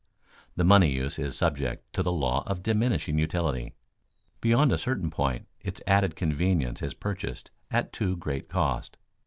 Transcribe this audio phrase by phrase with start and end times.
[0.55, 3.73] The money use is subject to the law of diminishing utility;
[4.41, 8.97] beyond a certain point its added convenience is purchased at too great cost.